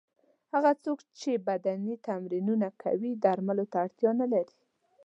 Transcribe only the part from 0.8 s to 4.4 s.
څوک چې بدني تمرینونه کوي درملو ته اړتیا نه